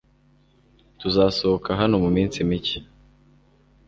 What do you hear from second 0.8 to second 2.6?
Tuzasohoka hano muminsi